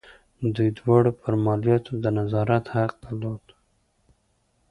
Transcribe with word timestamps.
دوی 0.55 0.69
دواړو 0.79 1.11
پر 1.21 1.33
مالیاتو 1.45 1.91
د 2.03 2.05
نظارت 2.17 2.65
حق 2.75 2.91
درلود. 3.03 3.45